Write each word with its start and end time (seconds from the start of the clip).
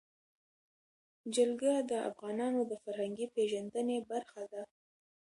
جلګه 1.35 1.73
د 1.89 1.91
افغانانو 2.09 2.61
د 2.69 2.71
فرهنګي 2.83 3.27
پیژندنې 3.35 3.97
برخه 4.11 4.41
ده. 4.51 4.61